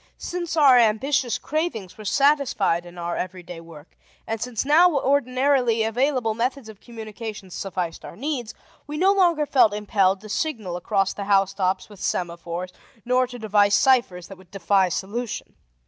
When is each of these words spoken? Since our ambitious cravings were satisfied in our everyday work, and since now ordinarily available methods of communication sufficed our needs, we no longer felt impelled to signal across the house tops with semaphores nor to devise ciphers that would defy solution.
Since 0.17 0.57
our 0.57 0.79
ambitious 0.79 1.37
cravings 1.37 1.95
were 1.95 2.05
satisfied 2.05 2.87
in 2.87 2.97
our 2.97 3.15
everyday 3.15 3.61
work, 3.61 3.95
and 4.25 4.41
since 4.41 4.65
now 4.65 4.95
ordinarily 4.97 5.83
available 5.83 6.33
methods 6.33 6.67
of 6.69 6.81
communication 6.81 7.51
sufficed 7.51 8.03
our 8.03 8.15
needs, 8.15 8.55
we 8.87 8.97
no 8.97 9.13
longer 9.13 9.45
felt 9.45 9.75
impelled 9.75 10.21
to 10.21 10.29
signal 10.29 10.75
across 10.75 11.13
the 11.13 11.25
house 11.25 11.53
tops 11.53 11.87
with 11.87 12.01
semaphores 12.01 12.73
nor 13.05 13.27
to 13.27 13.37
devise 13.37 13.75
ciphers 13.75 14.25
that 14.27 14.39
would 14.39 14.49
defy 14.49 14.89
solution. 14.89 15.53